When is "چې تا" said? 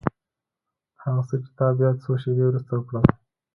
1.43-1.67